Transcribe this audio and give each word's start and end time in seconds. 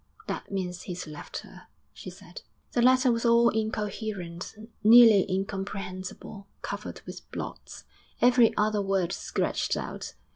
'That 0.25 0.51
means 0.51 0.81
he's 0.81 1.05
left 1.05 1.41
her,' 1.41 1.67
she 1.93 2.09
said. 2.09 2.41
The 2.71 2.81
letter 2.81 3.11
was 3.11 3.23
all 3.23 3.49
incoherent, 3.49 4.55
nearly 4.83 5.29
incomprehensible, 5.31 6.47
covered 6.63 7.01
with 7.05 7.29
blots, 7.29 7.83
every 8.19 8.51
other 8.57 8.81
word 8.81 9.13
scratched 9.13 9.77
out. 9.77 10.15